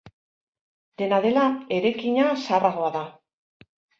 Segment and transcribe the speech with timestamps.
[1.01, 1.43] Dena dela,
[1.77, 3.05] eraikina zaharragoa da.